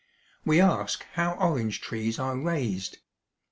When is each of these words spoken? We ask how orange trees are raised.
We 0.43 0.59
ask 0.59 1.05
how 1.13 1.33
orange 1.33 1.79
trees 1.79 2.17
are 2.17 2.35
raised. 2.35 2.97